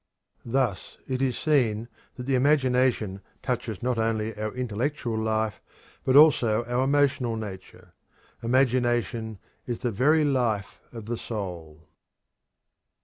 Thus 0.47 0.97
it 1.07 1.21
is 1.21 1.37
seen 1.37 1.87
that 2.15 2.25
the 2.25 2.33
imagination 2.33 3.21
touches 3.43 3.83
not 3.83 3.99
only 3.99 4.35
our 4.35 4.51
intellectual 4.55 5.15
life 5.15 5.61
but 6.03 6.15
also 6.15 6.65
our 6.65 6.85
emotional 6.85 7.35
nature. 7.35 7.93
Imagination 8.41 9.37
is 9.67 9.81
the 9.81 9.91
very 9.91 10.25
life 10.25 10.81
of 10.91 11.05
the 11.05 11.17
soul. 11.17 11.87